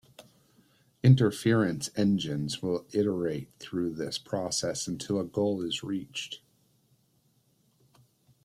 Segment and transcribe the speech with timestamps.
[1.03, 6.41] Inference engines will iterate through this process until a goal is reached.